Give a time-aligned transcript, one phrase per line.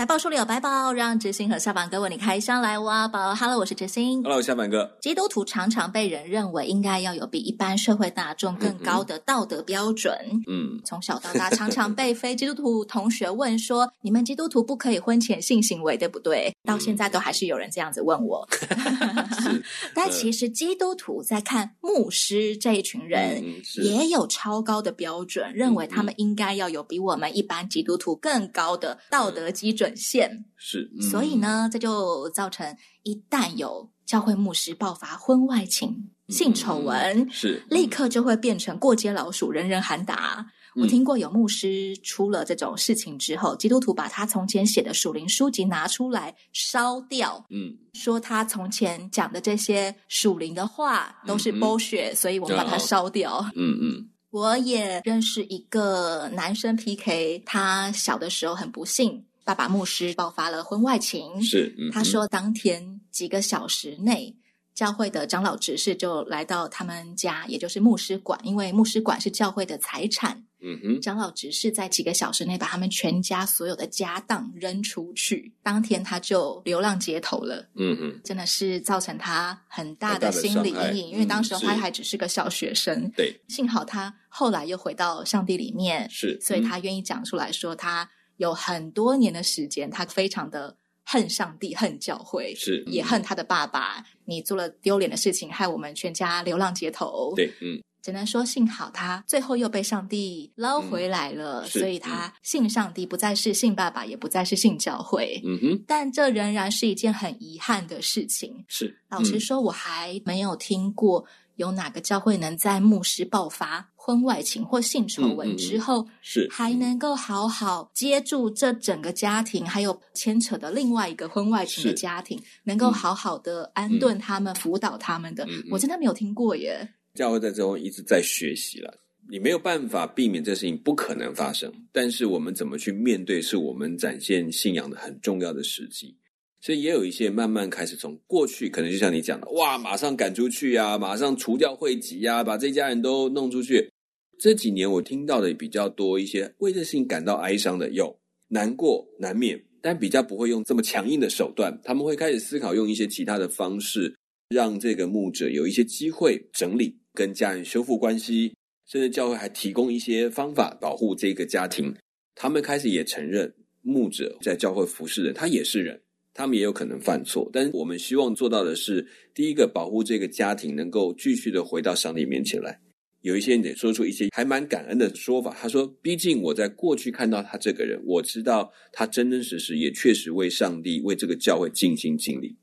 [0.00, 3.34] 百宝书里有白宝，让知心和下凡哥为你开箱来挖宝。
[3.34, 4.22] Hello，我是知心。
[4.22, 4.96] Hello，下凡哥。
[5.02, 10.16] 基督徒常常被人认为应该要有比一般社会大众更高的道德标准。
[10.46, 18.48] 嗯，从小到大，常常被非基督徒同学问说：“你们基督徒不可以婚前性行为，对不对？”到现在都还是有人这样子问我。
[19.42, 19.62] 是，
[19.94, 23.44] 但其实基督徒在看牧师这一群人，
[23.82, 29.89] 也有超高的标准，认为他们应该要有比我们一般基督徒更高的道德基准。
[29.96, 30.44] 线。
[30.56, 40.46] 是，嗯、所以呢，这就造成一旦有教会牧师爆发婚外情、嗯、性丑闻，是立刻就会变成过街老鼠，人人喊打。
[40.76, 53.44] 嗯、我听过有牧师出了这种事情之后，基督徒把他从前写的属灵书籍拿出来烧掉，嗯，说他从前讲的这些属灵的话都是 bullshit，、嗯、所以我们把它烧掉。
[53.56, 59.26] 嗯嗯，我也认识一个男生 PK，他小的时候很不幸。
[59.50, 64.36] 爸爸牧师爆发了婚外情，是、嗯、他说当天几个小时内，
[64.76, 70.44] 教会的长老执事就来到他们家，也就是牧师馆，因为牧师馆是教会的财产。
[70.62, 77.68] 嗯哼，长老执事在几个小时内把他们全家所有的家当扔出去，当天他就流浪街头了。
[77.74, 83.10] 嗯哼，真的是造成他很大的心理阴影，因为当时他还只是个小学生。
[83.16, 88.08] 对、嗯，幸好他后来又回到上帝里面，是，所以他愿意讲出来说他。
[88.40, 90.74] 有很多年的时间，他非常的
[91.04, 94.02] 恨上帝、恨教会，是也恨他的爸爸。
[94.24, 97.34] 你做了丢脸的事情，害我们全家流浪街头。
[97.36, 105.42] 对，嗯，只能说幸好他最后又被上帝捞回来了，嗯、所以他信上帝，不再是信爸爸，也不再是信教会。
[105.44, 108.64] 嗯哼，但这仍然是一件很遗憾的事情。
[108.68, 111.26] 是，嗯、老实说，我还没有听过。
[111.56, 125.46] 有哪个教会能在牧师爆发婚外情或性丑闻之后，是还能够好好接住这整个家庭，还有牵扯的另外一个婚外情的家庭，能够好好的安顿他们、辅导他们的？
[125.70, 126.88] 我真的没有听过耶。
[127.14, 128.92] 教会在这中一直在学习了，
[129.30, 136.16] 你没有办法避免这事情不可能发生，但是我们怎么去面对，是我们展现信仰的很重要的时机。
[136.62, 143.90] 所以也有一些慢慢开始从过去，可能就像你讲的，哇，马上赶出去啊，马上除掉会籍啊，把这家人都弄出去。
[144.40, 148.18] 这几年我听到的比较多一些，为这事情感到哀伤的有，
[148.48, 154.16] 难过难免，但比较不会用这么强硬的手段，他们会开始思考用一些其他的方式，
[154.48, 158.54] 让这个牧者有一些机会整理，跟家人修复关系，
[158.86, 161.94] 甚至教会还提供一些方法保护这个家庭。
[162.34, 163.52] 他们开始也承认，
[163.82, 166.00] 牧者在教会服侍人，他也是人。
[166.32, 172.80] 他们也有可能犯错，但我们希望做到的是，第一个保护这个家庭能够继续的回到上帝面前来。
[173.22, 175.54] 有一些人得说出一些还蛮感恩的说法。
[175.60, 182.56] 他说：“毕竟我在过去看到他这个人，我知道他真真实实也确实为上帝、为这个教会尽心尽力。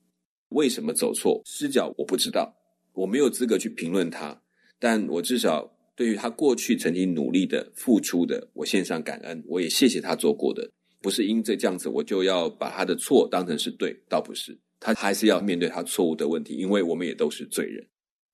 [0.50, 2.56] 为什么走错失脚我不知道，
[2.94, 4.42] 我没有资格去评论他。
[4.80, 10.70] 但我至少对于他过去曾经努力的付出的，我献上感恩，我也谢谢他做过的。”
[11.00, 17.88] 不是因这这样子，我就要把他的错当成是对，倒不是，他还是要面对他错误的问题，因为我们也都是罪人。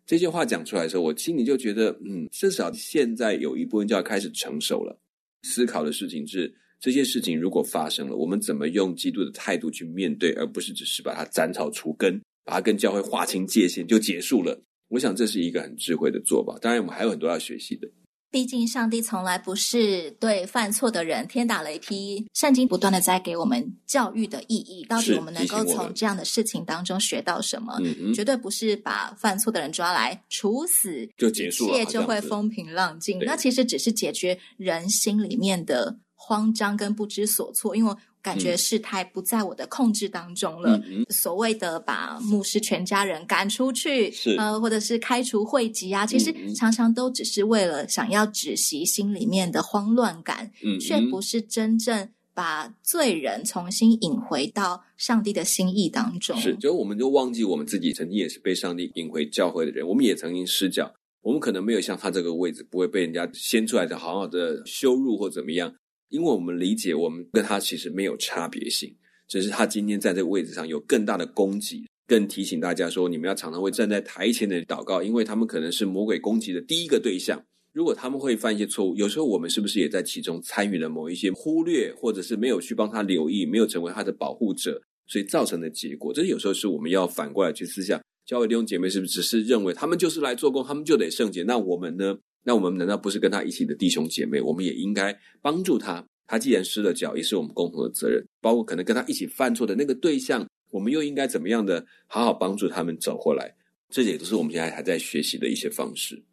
[0.06, 5.00] 这些话讲出来的时候，我心里就觉得，嗯，至少现在有一部分就要开始成熟了。
[5.44, 14.62] 思考的事情是，这些事情如果发生了，我们怎么用基督的态度去面对，而不是只是把它斩草除根，把它跟教会划清界限就结束了。
[14.90, 16.58] 我想这是一个很智慧的做法。
[16.62, 17.90] 当然，我们还有很多要学习的。
[18.34, 22.28] 毕竟，上帝从来不是对犯错的人天打雷劈。
[22.34, 27.80] 圣经不断的在给我们教育的意义，到底我们能够从这样的事情当中学到什么？
[28.12, 33.20] 绝对不是把犯错的人抓来处死就结束了，一切就会风平浪静。
[33.20, 37.96] 那其实只是解决人心里面的慌张跟不知所措，因为。
[38.24, 40.82] 感觉事态不在我的控制当中了。
[41.10, 56.40] 所谓的把牧师全家人赶出去，是呃，或者是开除会籍啊，其实常常都只是为了想要止息心里面的慌乱感，嗯，却不是真正把罪人重新引回到上帝的心意当中。
[56.40, 60.92] 是，就我们就忘记我们自己曾经也是被上帝引回教会的人，我们也曾经失脚，
[61.22, 65.76] 我们可能没有像他这个位置，不会被人家掀出来的好好的羞辱或怎么样。
[66.14, 68.96] 因为我们理解，我们跟他其实没有差别性，
[69.28, 77.44] 只是他今天在这个位置上有更大的攻击，更提醒大家说，你们要常常会站在台前的祷告，因为他们可能是魔鬼攻击的第一个对象。
[77.72, 88.00] 如果他们会犯一些错误，有时候我们是不是也在其中参与了某一些忽略，或者是没有去帮他留意，没有成为他的保护者，所以造成的结果，这有时候是我们要反过来去思想。
[88.28, 91.42] 教会弟兄姐妹是不是只是认为他们就是来做工，他们就得圣洁？
[91.42, 92.16] 那我们呢？
[92.44, 94.42] 那我们难道不是跟他一起的弟兄姐妹？
[94.42, 96.06] 我们也应该帮助他。
[96.28, 98.24] 他既然失了脚，也是我们共同的责任。
[98.42, 103.56] 包括可能跟他一起犯错的那个对象，我们又应该怎么样的好好帮助他们走过来？
[103.90, 106.24] 这也都是我们现在还在学习的一些方式。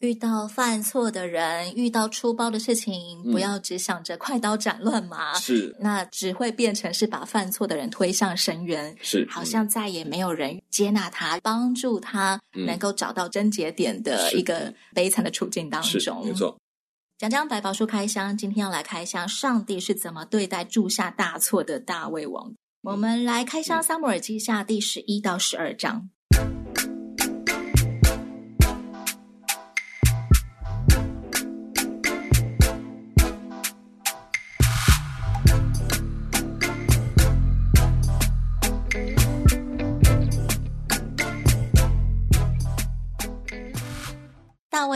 [0.00, 16.26] 遇到犯错的人，遇到出包的事情，不要只想着快刀斩乱麻，是，那只会变成是把犯错的人推向深渊，是，好像再也没有人接纳他，帮助他能够找到症结点的一个悲惨的处境当中。
[16.26, 16.58] 没错，
[17.16, 22.50] 讲讲百宝书开箱，今天要来开箱上帝是怎么对待铸下大错的大卫王。
[22.50, 26.10] 嗯、我们来开箱撒母耳记下第十一到十二章。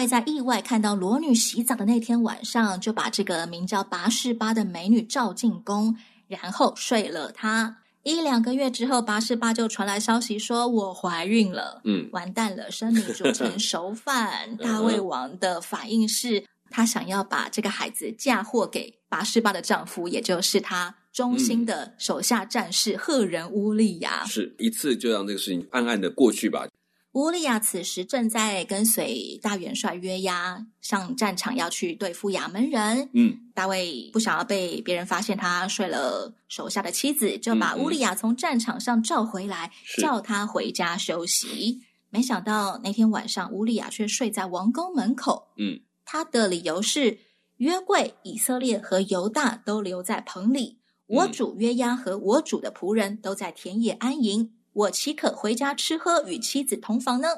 [0.06, 5.96] 在意外看到裸女洗澡的那天晚上，就把这个名叫拔士巴的美女召进宫，
[6.28, 7.78] 然后睡了她。
[8.02, 14.56] 一两个月之后，拔士巴就传来消息说：“我怀孕了。”嗯，完蛋了，生米煮成熟饭。
[14.58, 24.24] 大胃王的反应是他想要把这个孩子嫁祸给拔士巴的丈夫，也就是他忠心的手下战士赫人乌利亚。
[24.24, 26.66] 是一次就让这个事情暗暗的过去吧。
[27.12, 33.10] 乌利亚此时正在跟随大元帅约押上战场，要去对付亚门人。
[33.14, 41.80] 嗯，大卫不想要被别人发现他睡了手下的妻子，就把乌利亚从战场上召回来，嗯、叫他回家休息。
[42.10, 45.48] 没想到那天晚上，乌利亚却睡在王宫门口。
[45.56, 47.18] 嗯，他的理由是
[47.56, 50.78] 约柜、以色列和犹大都留在棚里，
[51.08, 54.52] 我主约押和我主的仆人都在田野安营。
[54.80, 57.28] 我岂可回家吃喝，与妻子同房呢？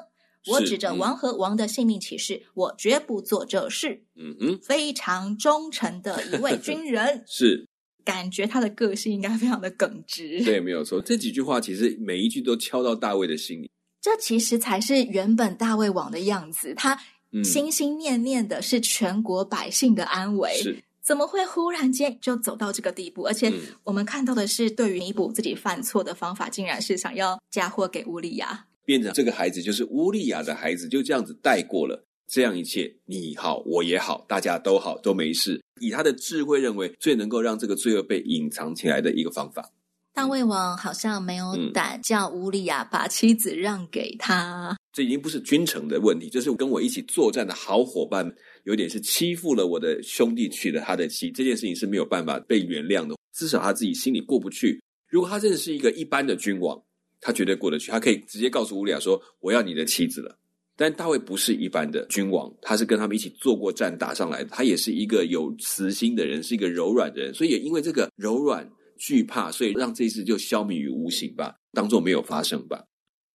[0.47, 4.03] 我指着王和王的性命起誓，嗯、我绝不做这事。
[4.15, 7.65] 嗯哼，非常忠诚的一位军人， 是
[8.03, 10.43] 感觉他的个性应该非常的耿直。
[10.43, 11.01] 对，没有错。
[11.01, 13.71] 这几句话其实每一句都敲到大卫的心里。
[14.01, 16.73] 这其实才是原本大卫王的样子。
[16.75, 16.99] 他
[17.41, 20.53] 心心念念的是全国百姓的安危。
[20.55, 20.83] 是。
[21.03, 23.23] 怎么会忽然间就走到这个地步？
[23.23, 23.51] 而且
[23.83, 32.05] 我们看到的是，对于弥补自己犯错的方法，竟然是想要嫁祸给乌利亚，变成这个孩子就是乌利亚的孩子，就这样子带过了。
[32.25, 35.61] 这样一切，你好，我也好，大家都好，都没事。
[35.81, 39.69] 以他的智慧，认为最能够让这个罪恶被隐藏起来的一个方法。
[40.13, 44.69] 大卫王好像没有胆叫乌利亚把妻子让给他。
[44.69, 48.31] 嗯，这已经不是君臣的问题，这是跟我一起作战的好伙伴。
[48.65, 53.15] 有点是欺负了我的兄弟，娶了他的妻，这件事情是没有办法被原谅的。
[53.33, 54.79] 至少他自己心里过不去。
[55.09, 56.79] 如果他真的是一个一般的君王，
[57.19, 60.37] 他绝对过得去，他可以直接告诉乌利亚说：“我要你的妻子了。”
[60.77, 68.67] 但大卫不是一般的君王，他是跟他们一起做过战打上来的，他也是一个有慈心的人，是一个柔软的人，所以也因为这个柔软
[69.05, 72.85] 惧怕，所以让这一次就消弭于无形吧，当做没有发生吧。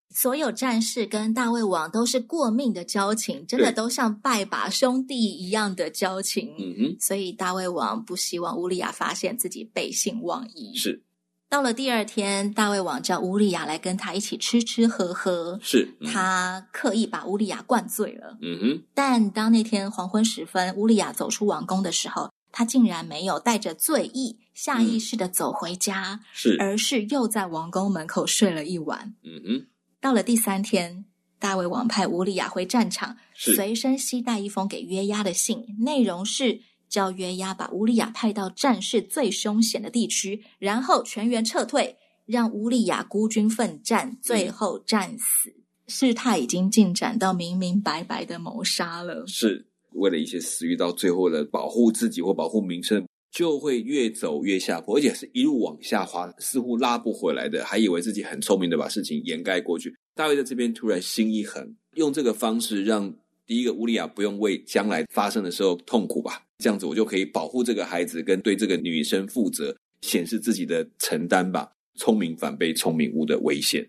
[0.09, 6.55] 所有战士跟大卫王都是过命的交情，真的都像拜把兄弟一样的交情。
[6.57, 10.75] 嗯哼，所以大卫王不希望乌利亚发现自己背信忘义。
[10.75, 11.03] 是，
[11.47, 15.59] 到了第二天，大卫王叫乌利亚来跟他一起吃吃喝喝。
[15.61, 18.35] 是，嗯、他刻意把乌利亚灌醉了。
[18.41, 29.15] 嗯哼，但当那天黄昏时分，乌利亚走出王宫的时候，他竟然没有带着醉意，下意识的走回家，是、嗯，而是又在王宫门口睡了一晚。
[29.23, 29.67] 嗯哼。
[30.01, 31.05] 到了第三天，
[31.39, 45.49] 大卫王派乌利亚回战场，随身携带一封给约押的信，内容是叫约押把乌利亚派到战事最凶险的地区，然后全员撤退，让乌利亚孤军奋战，最后战死。
[45.51, 53.05] 嗯、事态已经进展到明明白白的谋杀了，是为了一些私欲，到最后的保护自己或保护名声。
[53.31, 57.63] 就会越走越下坡，而且是一路往下滑，似乎拉不回来的。
[57.63, 59.95] 还以为自己很聪明的把事情掩盖过去。
[60.15, 63.13] 大卫在这边突然心一横，用这个方式让
[63.45, 66.43] 第一个乌利亚不用为将来发生的时候痛苦吧。
[66.57, 71.71] 这样子我就可以保护这个孩子，跟对这个女生负责，显示自己的承担吧。
[71.95, 73.87] 聪明反被聪明误的危险。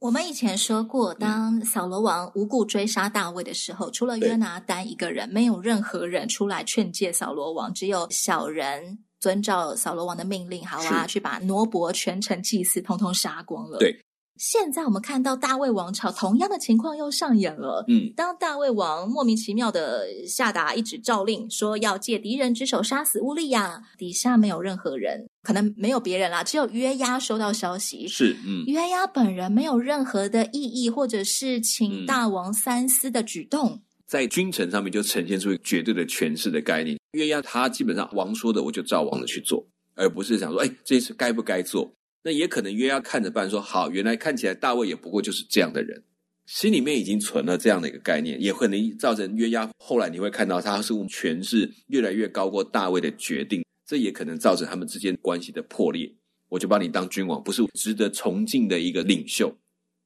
[0.00, 13.76] 我们以前说过，当扫罗王无故追杀大卫的时候，除了约拿单一个人，没有任何人出来劝诫扫罗王，只有小人遵照扫罗王的命令，好啊，去把挪伯全城祭司通通杀光了。
[13.78, 13.94] 对，
[14.40, 17.84] 现在我们看到大卫王朝同样的情况又上演了。
[17.88, 28.08] 嗯，当大卫王莫名其妙的下达一纸诏令，说要借敌人之手杀死乌利亚，底下没有任何人，可能没有别人啦，只有约押收到消息。
[28.08, 36.98] 是，嗯，约押本人没有任何的异议，或者是请大王三思的举动，嗯、在君臣上面就呈现出绝对的权势的概念。
[37.12, 39.62] 约押他基本上王说的，我就照王的去做，
[39.96, 41.92] 而不是想说，哎，这次该不该做。
[42.22, 46.02] 那也可能约押看着办，说好，原来看起来大卫也不过就是这样的人，
[46.46, 56.12] 心里面已经存了这样的一个概念，也可能造成约押后来你会看到他似乎权势越来越高过大卫的决定，这也可能造成他们之间关系的破裂。
[56.48, 59.56] 我就把你当君王，不是值得崇敬的一个领袖。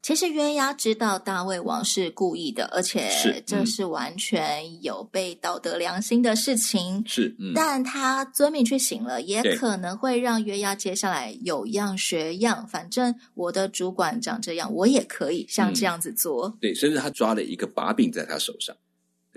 [0.05, 7.03] 其实鸳鸯知道大卫王是故意的，而且这是完全有被道德良心的事情。
[7.07, 12.69] 是，嗯，但他遵命去行了，也可能会让鸳鸯接下来有样学样。
[12.69, 16.49] 反正我的主管长这样，我也可以像这样子做。
[16.49, 18.77] 嗯，对，甚至他抓了一个把柄在他手上。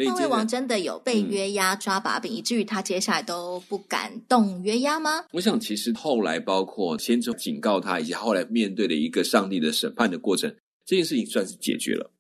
[0.06, 5.26] 大卫王真的有被约押抓把柄，嗯，以至于他接下来都不敢动约押吗？
[5.32, 10.54] 我想，其实后来包括先从警告他，以及后来面对的一个上帝的审判的过程，
[10.86, 12.12] 这件事情算是解决了。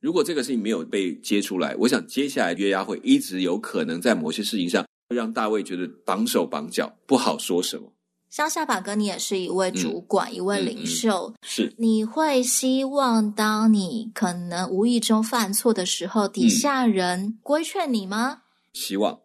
[0.00, 7.92] 如果这个事情没有被揭出来，我想接下来约押会一直有可能在某些事情上会让大卫觉得绑手绑脚，不好说什么。
[8.30, 18.42] 像夏法哥，你也是一位主管，嗯、一位领袖，嗯嗯、是你会希望当你可能无意中犯错的时候，底下人规劝你吗？
[18.72, 19.20] 希望。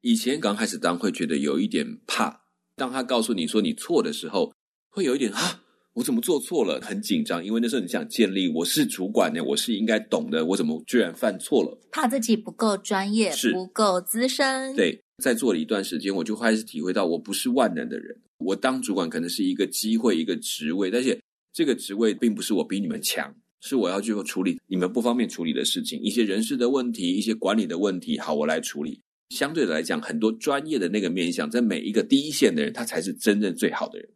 [0.00, 2.42] 以前刚开始当会觉得有一点怕，
[2.76, 4.52] 当他告诉你说你错的时候，
[4.88, 5.60] 会有一点啊，
[5.94, 6.80] 我怎么做错了？
[6.80, 11.78] 很紧张，因为那时候你想建立我是主管呢，我是应该懂的，我怎么居然犯错了？
[11.90, 14.74] 怕自己不够专业，是不够资深。
[14.74, 18.16] 对，在做了一段时间，我就开始体会到我不是万能的人。
[18.38, 21.20] 我当主管可能是一个机会，一个职位，但是
[21.52, 29.00] 这个职位并不是我比你们强，是我要去处理你们不方便处理的事情，一些人事的问题，一些管理的问题，好，我来处理。
[29.30, 34.08] 相对来讲，很多专业的那个面向，在每一个第一线的人，他才是真正最好的人。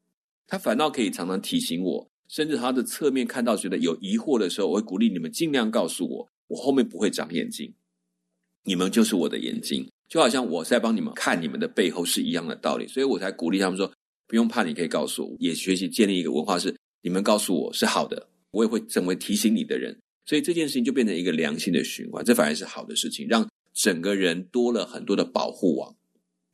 [0.47, 7.75] 他反倒可以常常提醒我，甚至他的侧面看到觉得有疑惑的时候，我会鼓励你们尽量告诉我，我后面不会长眼睛，
[8.65, 13.93] 你们就是我的眼睛，就好像我在帮你们看你们的背后是一样的道理，所以我才鼓励他们说。
[14.33, 25.95] 不用怕，你可以告诉我，也学习建立一个文化，是你们告诉我是好的，我也会成为提醒你的人，所以这件事情就变成一个良性的循环，这反而是好的事情，让整个人多了很多的保护网。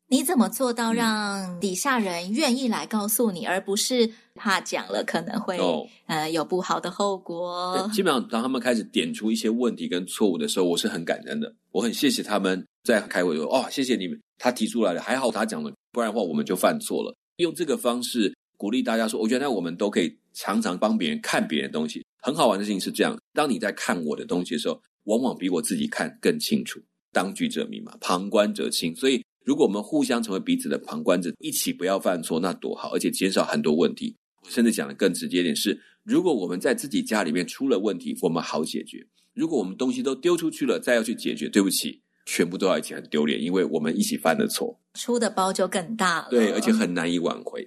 [0.08, 7.88] 你怎么做到让底下人愿意来告诉你，嗯、而不是怕讲了可能会、哦、呃有不好的后果？
[7.94, 17.14] 基本上，当他们开始点出一些问题跟错误的时候，我是很感恩的，我很谢谢他们在开会说哦，谢谢你们，他提出来了，还好他讲了，不然的话我们就犯错了。
[17.38, 22.04] 用这个方式鼓励大家说：“我觉得我们都可以常常帮别人看别人的东西。
[22.21, 26.80] 很好玩的事情是这样：当你在看我的东西的时候，往往比我自己看更清楚。
[27.12, 28.95] 当局者迷嘛，旁观者清。
[28.97, 32.92] 所以，如果我们互相成为彼此的旁观者，一起不要犯错，那多好！
[32.92, 34.16] 而且减少很多问题。
[34.49, 38.99] 甚至讲的更直接一点是：如果我们在自己家里面出了问题，我们好解决；
[39.35, 46.28] 如果我们东西都丢出去了，再要去解决，对不起。”全部都要一起很丢脸，因为我们一起犯的错，出的包就更大了。
[46.28, 47.66] 对，而且很难以挽回。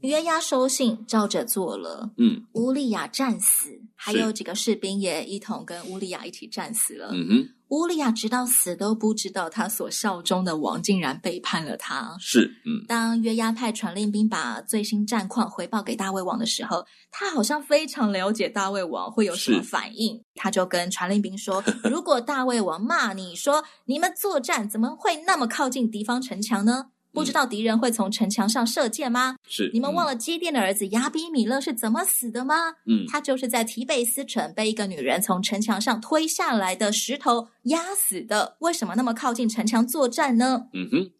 [0.00, 2.10] 约押收信，照着做了。
[2.16, 7.10] 嗯，乌利亚战死，还有几个士兵也一同跟乌利亚一起战死了。
[7.12, 7.48] 嗯哼。
[7.72, 12.14] 乌利亚直到死都不知道，他所效忠的王竟然背叛了他。
[12.20, 12.84] 是，嗯。
[12.86, 29.36] 当约押派传令兵把最新战况回报给大卫王的时候，他好像非常了解大卫王会有什么反应，他就跟传令兵说： “如果大卫王骂你说，你们作战怎么会那么靠近敌方城墙呢？”不知道敌人会从城墙上射箭吗？
[29.46, 32.54] 是，你们忘了基甸的儿子亚比米勒是怎么死的吗？
[32.86, 38.56] 嗯，他就是在提贝斯城被一个女人从城墙上推下来的石头压死的。
[38.60, 40.68] 为什么那么靠近城墙作战呢？
[40.72, 41.10] 嗯哼。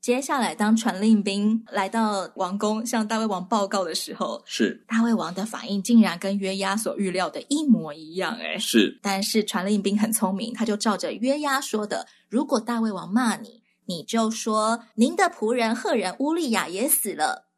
[0.00, 8.36] 接下来，当传令兵来到王宫向大卫王报告的时候，是大卫王的反应竟然跟约押所预料的一模一样。
[8.40, 8.98] 哎，是。
[9.00, 13.61] 但是传令兵很聪明，他就照着约押说的，如果大卫王骂你。
[13.86, 17.48] 你就说，您的仆人赫人乌利亚也死了。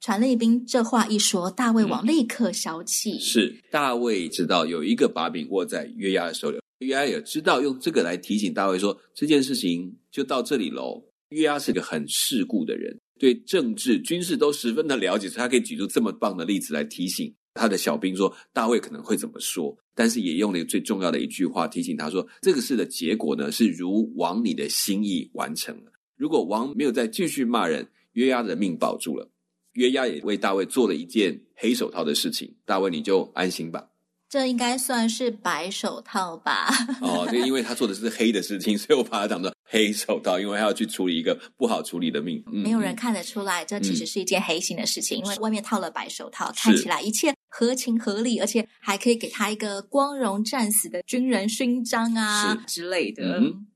[0.00, 3.12] 传令兵这话一说，大卫王立刻消气。
[3.12, 11.02] 嗯、是大卫知道有一个把柄握在约押的手里，约押也知道用这个来提醒大卫说，这件事情就到这里喽。
[11.30, 17.34] 约押是个很世故的人，对政治军事都十分的了解，所以他可以举出这么棒的例子来提醒。
[17.58, 25.92] 他的小兵说：“大卫可能会怎么说？”但是也用了一个最重要的一句话提醒他说：“这个事的结果呢，是如王你的心意完成了。
[26.16, 29.28] 如果王没有再继续骂人，约押的命保住了。
[29.72, 33.88] 约押也为大卫做了一件黑手套的事情，大卫你就安心吧。
[34.28, 36.68] 这应该算是白手套吧？
[37.00, 42.42] 哦，对，因为他做的是黑的事情，所以我把它当做黑手套，因为他要去处理一个不好处理的命。
[42.52, 53.40] 嗯、没有人看得出来，这其实是一件黑心的事情，嗯、因为外面套了白手套，看起来一切合情合理，而且还可以给他一个光荣战死的军人勋章啊之类的。
[53.40, 53.66] 嗯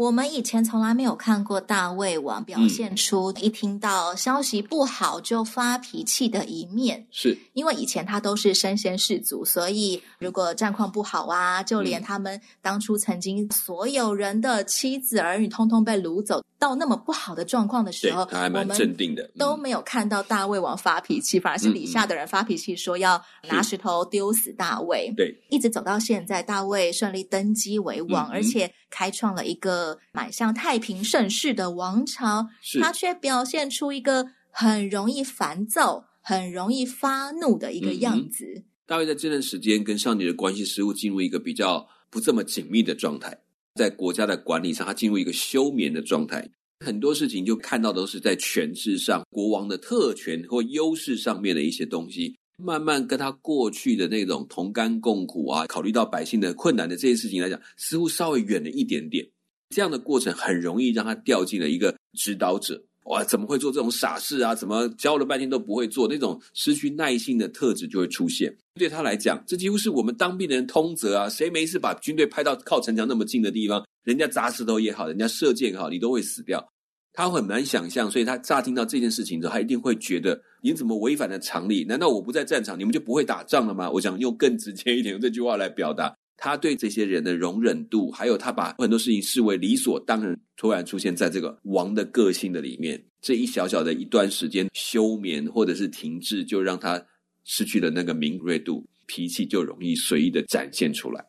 [0.00, 7.36] 我们以前从来没有看过大胃王表现出一听到消息不好就发脾气的一面，是。
[7.52, 16.42] 因为以前他都是身先士卒，所以如果战况不好啊，就连他们当初曾经所有人的妻子儿女通通被掳走。
[16.58, 25.10] 到那么不好的状况的时候，他还蛮镇定的，都没有看到大胃王发脾气，嗯、反而是底下的人发脾气，说要拿石头丢死大卫。
[25.16, 38.44] 对，一直走到现在，大卫顺利登基为王，嗯、而且开创了一个蛮像太平盛世的王朝，是他却表现出一个很容易烦躁、很容易发怒的一个样子。
[38.56, 43.36] 嗯、大卫在这段时间跟上帝的关系似乎进入一个比较不这么紧密的状态。
[43.76, 46.46] 在国家的管理上，他进入一个休眠的状态，
[46.84, 59.24] 很多事情就看到都是在权势上，国王的特权或优势上面的一些东西，慢慢跟他过去的那种同甘共苦啊，考虑到百姓的困难的这些事情来讲，似乎稍微远了一点点。
[59.70, 62.80] 这样的过程很容易让他掉进了一个指导者。
[63.04, 64.54] 哇，怎么会做这种傻事啊？
[64.54, 66.06] 怎么教了半天都不会做？
[66.06, 68.54] 那种失去耐性的特质就会出现。
[68.74, 71.28] 对他来讲，这几乎是我们当兵的人通则啊！
[71.28, 76.64] 谁没事把军队派到靠城墙那么近的地方，人家砸石头也好，人家射箭也好，你都会死掉。
[77.12, 81.84] 他很难想象，所以他乍听到这件事情之后，他一定会觉得你怎么违反了常理？
[81.84, 83.90] 难道我不在战场，你们就不会打仗了吗？
[83.90, 86.14] 我想用更直接一点用这句话来表达。
[86.42, 97.04] 他对这些人的容忍度，还有他把很多事情视为理所当然，突然出现在这个王的个性的里面，这一小小的一段时间休眠或者是停滞，就让他
[97.44, 101.22] 失去了那个敏锐度，脾气就容易随意的展现出来，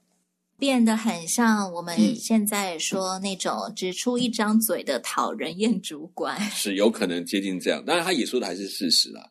[0.57, 9.29] 变得很像我们现在说那种只出一张嘴的讨人厌主管，嗯、是有可能接近这样，当然他也说的还是事实啦。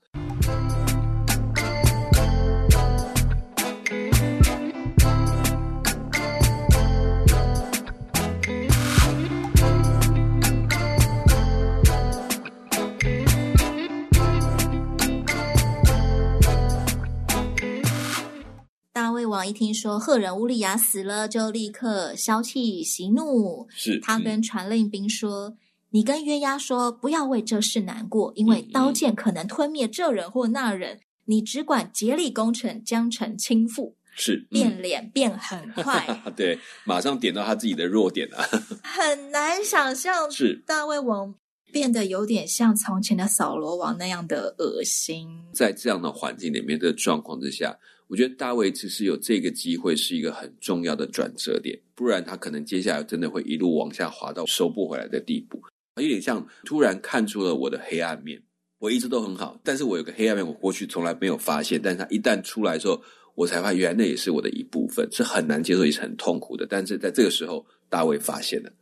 [19.41, 23.67] 王一听说赫人乌利亚死了，就立刻消气息怒。
[23.71, 25.57] 是他跟传令兵说：“嗯、
[25.93, 30.97] 你跟约押说，不要为这事难过，因为刀剑可能吞灭这人或那人。
[30.97, 38.47] 嗯、你只管竭力攻城，将城倾覆。”是变脸变很快， 对，马上点到他自己的弱点了。
[38.85, 41.35] 很难想象，是大卫王
[41.73, 45.27] 变得有点像从前的扫罗王那样的恶心。
[45.55, 47.79] 在这样的环境里面的状况之下。
[48.11, 55.63] 我觉得大卫其实有这个机会是一个很重要的转折点，不然他可能接下来真的会一路往下滑到收不回来的地步。
[56.01, 58.43] 有点像突然看出了我的黑暗面，
[58.81, 63.01] 我一直都很好，但是我有个黑暗面，我过去从来没有发现，但是他一旦出来之后，
[63.37, 66.67] 我才发现原来那也是我的一部分，是很难接受也是很痛苦的。
[66.69, 68.73] 但是在这个时候，大卫发现了。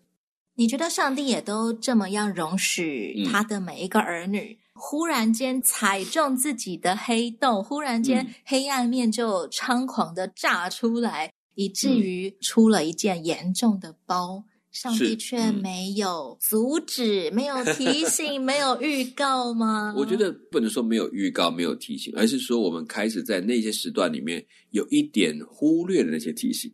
[0.58, 4.52] 你觉得上帝也都这么样容许他的每一个儿女？
[4.54, 14.44] 嗯忽然间踩中自己的黑洞，忽然间黑暗面就猖狂的炸出来，嗯、以至于出了一件严重的包。
[14.70, 19.92] 上帝却没有阻止，嗯、没有提醒，没有预告吗？
[19.98, 26.72] 我觉得不能说没有预告，没有提醒，而是说我们开始在那些时段里面有一点忽略了那些提醒，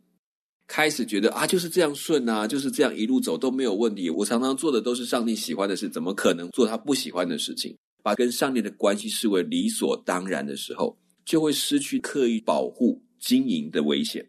[0.67, 4.09] 开始觉得啊就是这样顺啊，就是这样一路走都没有问题。
[4.09, 7.75] 我常常做的都是上帝喜欢的事，怎么可能做他不喜欢的事情？
[8.03, 14.27] 把跟上帝的关系视为理所当然的时候，就会失去刻意保护、经营的危险。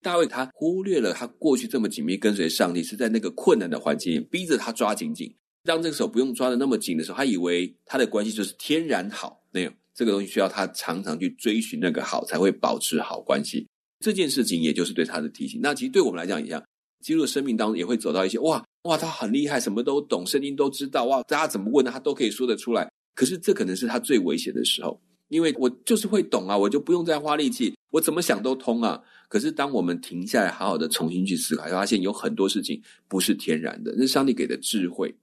[0.00, 5.34] 大卫他忽略了他过去这么紧密跟随上帝，是在那个困难的环境逼着他抓紧紧。
[5.64, 9.42] 当这个手不用抓的那么紧的时候，他以为他的关系就是天然好。
[9.50, 13.66] 没有，这个东西需要他常常去追寻那个好，才会保持好关系。
[14.00, 15.60] 这件事情也就是对他的提醒。
[15.62, 16.62] 那其实对我们来讲一样，
[17.02, 22.88] 基督的生命当中也会走到一些哇哇，他很厉害，什么都懂，圣经都知道哇，大家怎么问他都可以说得出来。
[23.14, 29.02] 可是这可能是他最危险的时候，因为我就是会懂啊，我就不用再花力气，我怎么想都通啊。
[29.28, 35.14] 可是当我们停下来，好好的重新去思考，发现有很多事情不是天然的，那是上帝给的智慧。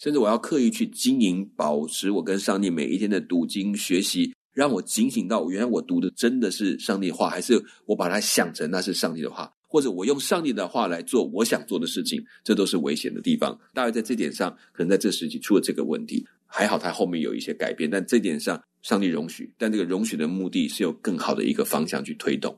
[0.00, 13.58] 甚至我要刻意去经营，保持我跟上帝每一天的读经学习，让我警醒到，原来我读的真的是上帝的话，还是我把它想成那是上帝的话，或者我用上帝的话来做我想做的事情，这都是危险的地方。
[13.74, 16.24] 大概在这点上，可能在这时期出了这个问题。
[16.46, 22.56] 还好，他后面有一些改变，但这点上，上帝容许，但这个容许的目的是有更好的一个方向去推动。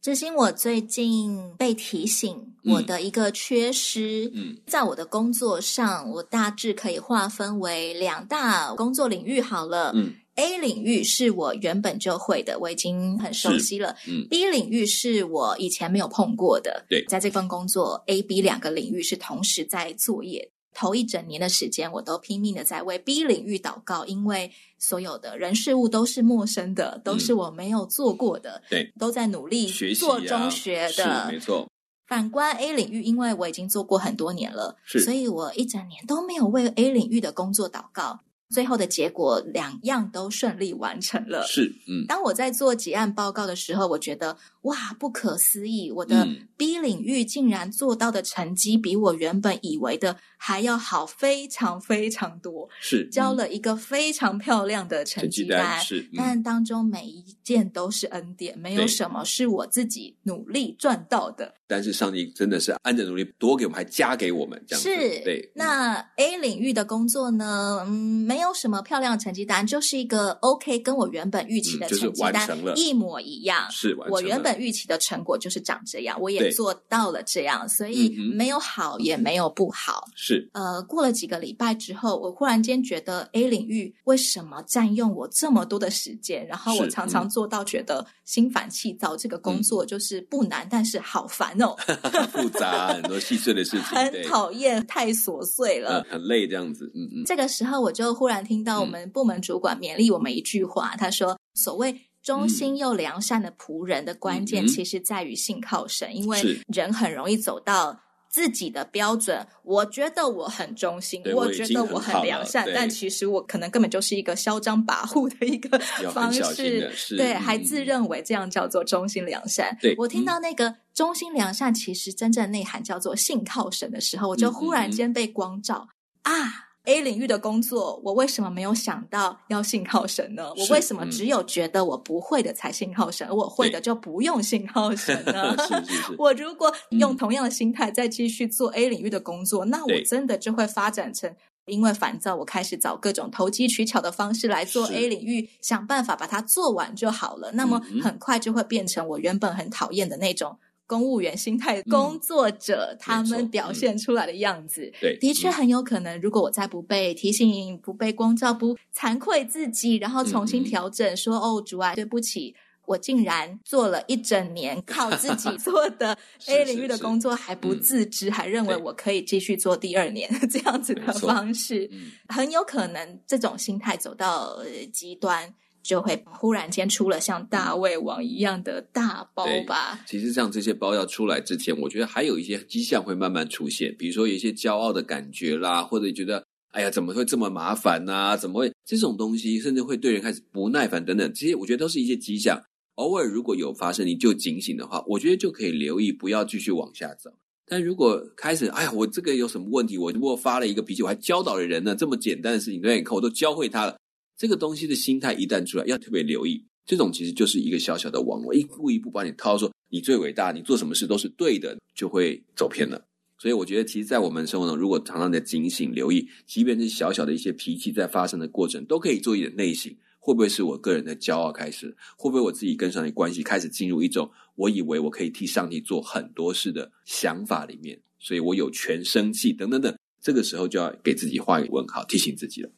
[0.00, 20.50] 执行我最近被提醒我的一个缺失，嗯，在我的工作上，我大致可以划分为两大工作领域好了，嗯，A 领域是我原本就会的，我已经很熟悉了，嗯，B 领域是我以前没有碰过的，对，在这份工作 A、B 两个领域是同时在作业。
[20.74, 31.68] 头一整年的时间，我都拼命的在为 B 领域祷告，因为所有的人事物都是陌生的，都是我没有做过的，对、嗯，都在努力做中学的，啊、没错。
[32.06, 38.20] 反观 A 领域，因为我已经做过很多年了，所以我一整年都没有为 A 领域的工作祷告。
[38.52, 41.42] 最后的结果，两样都顺利完成了。
[41.46, 42.04] 是，嗯。
[42.06, 45.90] 当我在做结案报告的时候，我觉得哇，不可思议！
[45.90, 52.68] 我的 B 领域竟然做到的成绩，比我原本以为的还要好，非常非常多。
[52.80, 55.60] 是，交了一个非常漂亮的成绩单。
[55.60, 61.54] 单是，嗯，但当中每一件都是恩典，没有什么是我自己努力赚到的。
[61.68, 64.82] 但是上帝真的是按着努力多给我们，还加给我们，这样。
[64.82, 64.90] 是，
[65.22, 65.52] 对。
[65.54, 67.84] 那 A 领域的工作呢？
[67.86, 67.92] 嗯，
[68.26, 73.68] 没有什么漂亮成绩单，就是一个 OK，跟我原本预期的成绩单一模一样。
[73.68, 80.08] 嗯，就是我原本预期的成果就是长这样，我也做到了这样，所以没有好也没有不好。
[80.16, 80.31] 是。
[80.52, 86.46] 呃，过了几个礼拜之后，我忽然间觉得 A 领域为什么占用我这么多的时间？
[86.46, 91.74] 然后我常常做到觉得心烦气躁，这个工作就是不难，但是好烦哦。
[92.32, 96.90] 复杂，很多细碎的事情， 很讨厌，太琐碎了，嗯，很累这样子。
[96.94, 97.24] 嗯嗯。
[97.24, 107.98] 这个时候，我就忽然听到我们部门主管勉励我们一句话，他说：“所谓忠心又良善的仆人的关键，其实在于信靠神，因为人很容易走到。”
[108.32, 115.78] 自己的标准，我觉得我很忠心，我觉得我很良善，但其实我可能根本就是一个嚣张跋扈的一个
[116.10, 119.76] 方式，对，还自认为这样叫做忠心良善。
[119.82, 125.88] 对，我听到那个忠心良善，其实真正内涵叫做信靠神的时候，我就忽然间被光照
[126.22, 126.71] 啊。
[126.84, 130.52] A 领域的工作，我为什么没有想到要信靠神呢？
[130.56, 135.56] 我为什么只有觉得我不会的才信靠神，而我会的就不用信靠神呢？
[135.66, 141.32] 是是是，我如果用同样的心态再继续做 A 领域的工作，那我真的就会发展成
[141.66, 147.52] 因为烦躁，我开始找各种投机取巧的方式来做 A 领域，想办法把它做完就好了。
[147.52, 150.58] 那么很快就会变成我原本很讨厌的那种。
[150.92, 156.20] 公务员心态工作者，嗯、他们表现出来的样子，的确很有可能。
[156.20, 171.88] 如果我再不被提醒、不被光照、不惭愧自己，然后重新调整，说：“嗯、哦，主啊，对不起，我竟然做了一整年 靠自己做的 A 领域的工作，还不自知，还认为我可以继续做第二年这样子的方式，
[172.28, 174.58] 很有可能这种心态走到
[174.92, 180.00] 极端。”就会忽然间出了像大胃王一样的大包吧。
[180.06, 188.36] 其实像这些包要出来之前，我觉得还有一些迹象会慢慢出现，比如说有一些骄傲的感觉啦，或者觉得哎呀怎么会这么麻烦啊？
[188.36, 192.62] 怎么会这种东西，甚至会对人开始不耐烦等等，这些我觉得都是一些迹象。
[192.96, 197.30] 偶尔如果有发生，你就警醒的话，我觉得就可以留意，不要继续往下走。
[197.66, 199.96] 但如果开始哎呀，我这个有什么问题？
[199.96, 203.96] 我如果发了一个脾气，我还教导了人呢，这么简单的事情，对，你看我都教会他了。
[204.36, 206.64] 这个东西的心态一旦出来，要特别留意。
[206.84, 213.04] 这种其实就是一个小小的网络，一步一步把你套，说你最伟大，你做什么事都是对的，就会走偏了。
[213.38, 219.92] 所以我觉得，其实，在我们生活中，如果常常在警醒、留意，即便是小小的一些脾气在发生的过程，都可以做一点内省。
[220.18, 221.96] 会不会是我个人的骄傲开始？
[222.16, 228.00] 会不会我自己跟上帝关系开始进入一种我以为我可以替上帝做很多事的想法里面？
[228.20, 229.92] 所以我有权生气，等等等。
[230.20, 232.70] 这个时候就要给自己画一个问号，提醒自己了。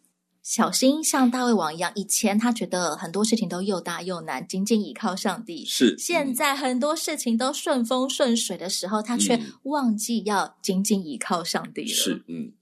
[0.44, 5.64] 小心像大卫王一样，以前他觉得很多事情都又大又难，仅仅依靠上帝。
[5.64, 11.88] 是，现在很多事情都顺风顺水的时候，他却忘记要仅仅依靠上帝了。
[11.88, 12.52] 是，嗯。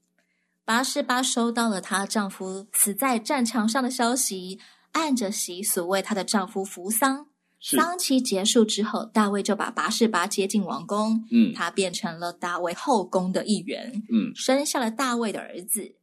[0.63, 4.59] 拔示巴收到了她丈夫死在战场上的消息，
[4.93, 7.27] 按着习俗为她的丈夫扶丧。
[7.59, 15.95] 丧期结束之后，大卫就把拔示巴接进王宫，嗯，她变成了大卫后宫的一员，嗯，生下了大卫的儿子。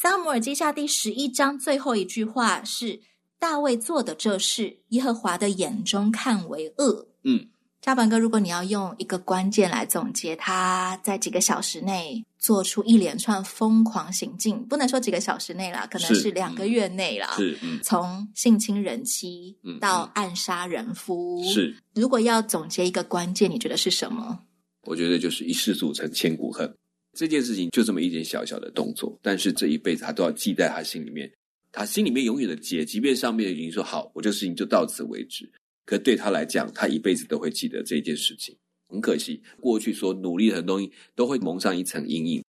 [0.00, 3.02] 撒母耳记下第十一章最后一句话是：
[3.38, 7.06] 大卫做的这事，耶和华的眼中看为恶。
[7.22, 7.48] 嗯，
[7.82, 17.34] 家凡哥，如果你要用一个关键来总结，他在几个小时内做出一连串疯狂行径，不能说几个小时内啦，可能是两个月内啦。
[17.36, 21.44] 是，嗯，从性侵人妻到暗杀人夫。
[21.44, 24.38] 是，如果要总结一个关键，你觉得是什么？
[24.86, 26.74] 我觉得就是一世俗成千古恨。
[27.16, 31.30] 这件事情就这么一点小小的动作，但是这一辈子他都要记在他心里面。
[31.72, 35.48] 他心里面永远的结，即便上面已经说好，我这个事情就到此为止，
[35.86, 38.56] 可对他来讲，他一辈子都会记得这件事情。
[38.88, 42.44] 很可惜，过去所努力的东西都会蒙上一层阴影。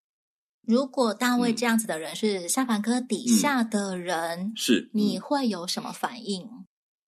[0.68, 6.48] 如果大卫这样子的人是夏凡哥底下的人，嗯、是你会有什么反应？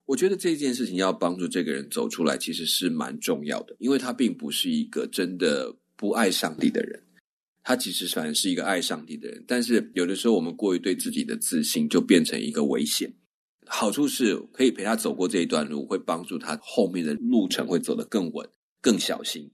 [0.06, 7.03] 我觉得这件事情要帮助这个人走出来，其实是蛮重要的，因为他并不是一个真的不爱上帝的人，
[7.64, 9.44] 他其实反而是一个爱上帝的人。
[9.48, 13.14] 但是有的时候，我们过于对自己的自信，就变成一个危险。
[13.66, 18.48] 好处是可以陪他走过这一段路，会帮助他后面的路程会走得更稳、
[18.82, 19.50] 更小心。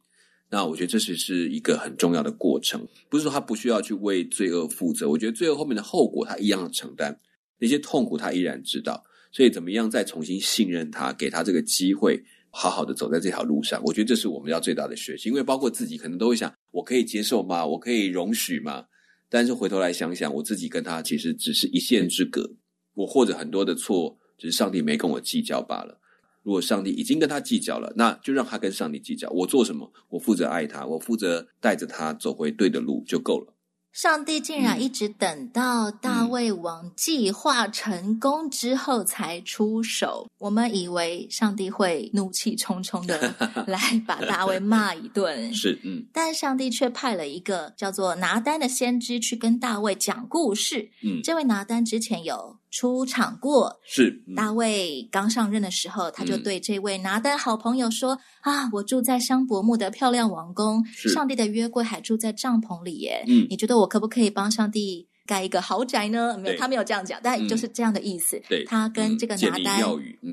[0.49, 5.07] 那我觉得这是是一个很重要的过程，不是说他不需要去为罪恶负责。
[5.07, 7.15] 我觉得罪恶后面的后果，他一样承担，
[7.59, 9.03] 那些痛苦他依然知道。
[9.31, 12.19] 所以怎么样再重新信任他，给他这个机会，
[12.49, 13.81] 好好的走在这条路上。
[13.83, 17.65] 我觉得这是我们要最大的学习，因为包括自己可能都会想，我可以接受吗？
[17.65, 18.85] 我可以容许吗？
[19.29, 22.49] 但是回头来想想，我自己跟他其实只是一线之隔，
[22.95, 25.99] 我或者很多的错，只是上帝没跟我计较罢了。
[26.41, 29.29] 如果上帝已经跟他计较了，那就让他跟上帝计较。
[29.29, 29.91] 我做什么？
[30.07, 33.53] 我负责爱他，我负责带着他走回对的路就够了。
[33.91, 40.25] 上帝竟然一直等到大卫王计划成功之后才出手。
[40.25, 43.33] 嗯、我们以为上帝会怒气冲冲的
[43.67, 50.91] 来把大卫骂一顿， 是，嗯，但上帝却派了一个叫做拿丹的先知去跟大卫讲故事。
[51.03, 63.23] 嗯，这位拿丹之前有出场过，是、嗯、大卫刚上任的时候，他就对这位拿单好朋友说：“嗯、啊，我住在香柏木的漂亮王宫，上帝的约柜还住在帐篷里耶。
[63.27, 68.37] 嗯，你觉得我可不可以帮上帝盖一个豪宅呢？”没有，他没有这样讲，但就是这样的意思。
[68.37, 69.81] 嗯、对，他跟这个拿单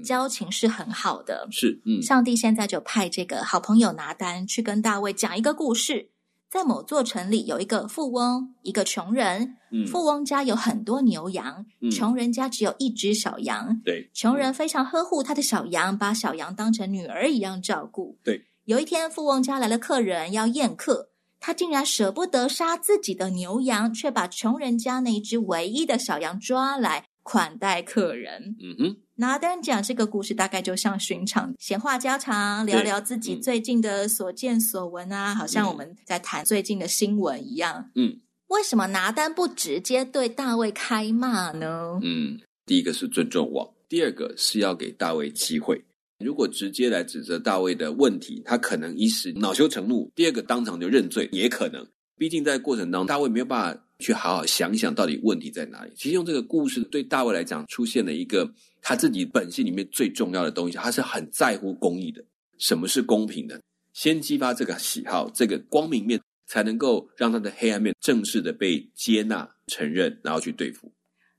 [0.05, 1.49] 交情是很好的。
[1.51, 6.11] 是，嗯，上帝现在就派这个好朋友拿单去跟大卫讲一个故事。
[6.57, 9.57] 在某座城里，有一个富翁，一个穷人。
[9.71, 13.79] 嗯，富翁家有很多牛羊，嗯，穷人家只有一只小羊。
[13.85, 18.16] 对，穷人非常呵护他的小羊，把小羊当成女儿一样照顾。
[18.25, 28.57] 对，有一天，富翁家来了客人要宴客，他竟然舍不得杀自己的牛羊，却把穷人家那一只唯一的小羊抓来款待客人。
[28.62, 28.97] 嗯哼。
[29.19, 37.91] 拿单讲这个故事，大概就像寻常闲话家常，聊聊自己最近的所见所闻啊，嗯、好像我们在谈最近的新闻一样。
[37.95, 41.99] 嗯，为什么拿单不直接对大卫开骂呢？
[42.03, 45.83] 嗯，第一个是尊重我，第二个是要给大卫机会。
[46.23, 51.87] 如果直接来指责大卫的问题，他可能一时恼羞成怒；第二个当场就认罪，也可能。
[52.17, 55.93] 毕竟在过程当中，大卫没有办法去好好想一想到底问题在哪里。
[55.97, 58.51] 其实用这个故事对大卫来讲，出现了一个。
[58.89, 62.25] 他自己本性里面最重要的东西，他是很在乎公义的。
[62.57, 63.61] 什么是公平的？
[63.93, 70.87] 先激发这个喜好，这个光明面，才能够让他的黑暗面正式的被接纳、承认，然后去对付。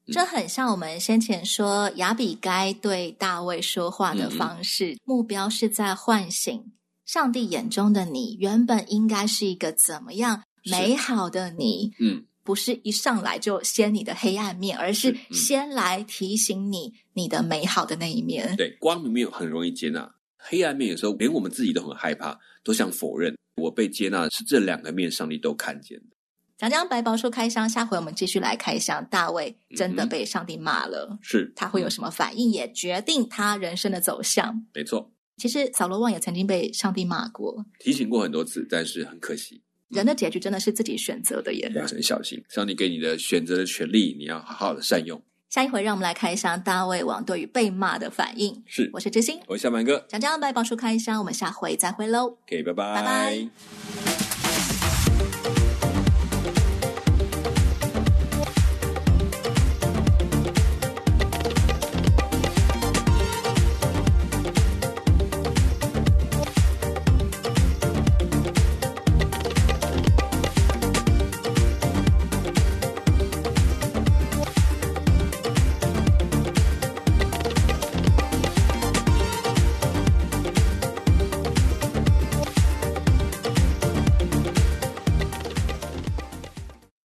[0.07, 6.73] 嗯、这很像我们先前说亚比该对大卫说话的方式，嗯、目标是在唤醒
[7.05, 11.93] 上帝眼中的你，原本应该是一个怎么样美好的你。
[11.99, 12.25] 嗯。
[12.43, 18.55] 不是一上来就掀你的黑暗面，而是先来提醒你你的美好的那一面。
[18.55, 23.35] 对，光明面很容易接纳，黑暗面有时候连我们自己都很害怕，都想否认。
[23.57, 26.15] 我被接纳的是这两个面，上帝都看见的。
[26.57, 29.05] 讲讲白宝书开箱，下回我们继续来开箱。
[29.11, 34.65] 大卫真的被上帝骂了，嗯、是他会有什么反应，也决定他人生的走向。
[34.73, 39.61] 没错，其实扫罗旺也曾经被上帝骂过，提醒过很多次，但是很可惜。
[39.89, 42.43] 人的结局真的是自己选择的耶，要很小心。
[42.49, 45.21] 上帝给你的选择的权利，你要好好的善用。
[45.49, 48.61] 下一回，让我们来看一下大卫王对于被骂的反应。
[48.65, 52.37] 是，我是知心，我是小满哥，讲讲拜宝书开箱，我们下回再会喽。
[52.45, 54.26] OK，拜拜，拜拜。